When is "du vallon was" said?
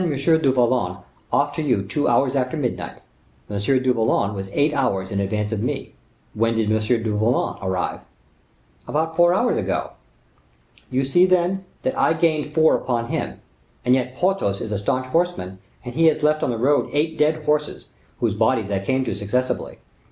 3.59-4.49